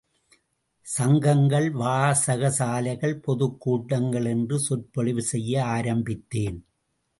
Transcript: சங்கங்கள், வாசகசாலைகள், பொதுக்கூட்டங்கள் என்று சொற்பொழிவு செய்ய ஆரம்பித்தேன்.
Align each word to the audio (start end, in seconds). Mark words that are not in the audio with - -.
சங்கங்கள், 0.87 1.67
வாசகசாலைகள், 1.73 3.15
பொதுக்கூட்டங்கள் 3.27 4.27
என்று 4.27 4.59
சொற்பொழிவு 4.59 5.21
செய்ய 5.21 5.65
ஆரம்பித்தேன். 5.65 6.59